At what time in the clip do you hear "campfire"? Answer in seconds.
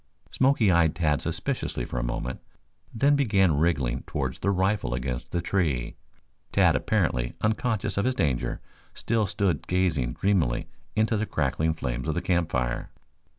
12.23-12.89